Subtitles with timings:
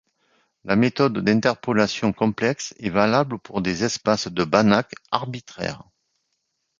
[0.63, 5.83] La méthode d'interpolation complexe est valable pour des espaces de Banach arbitraires.